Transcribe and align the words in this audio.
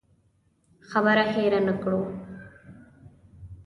خبره 0.89 1.25
هېره 1.33 1.59
نه 1.67 1.73
کړو. 1.81 2.01